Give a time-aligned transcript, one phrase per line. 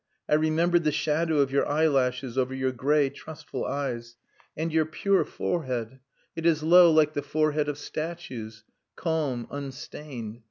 [0.27, 4.15] I remembered the shadow of your eyelashes over your grey trustful eyes.
[4.57, 5.99] And your pure forehead!
[6.35, 8.63] It is low like the forehead of statues
[8.95, 10.39] calm, unstained.